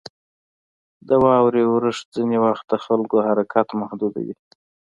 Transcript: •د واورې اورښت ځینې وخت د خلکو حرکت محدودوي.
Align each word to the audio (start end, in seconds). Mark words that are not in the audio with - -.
•د 1.07 1.09
واورې 1.23 1.61
اورښت 1.67 2.05
ځینې 2.15 2.37
وخت 2.45 2.65
د 2.69 2.73
خلکو 2.85 3.17
حرکت 3.27 3.67
محدودوي. 3.81 4.35